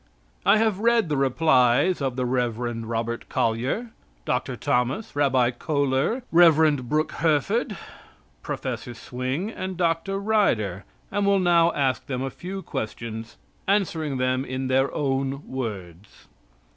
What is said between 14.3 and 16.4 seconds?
in their own words.